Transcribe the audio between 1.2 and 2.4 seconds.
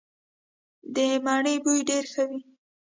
مڼې بوی ډیر ښه وي.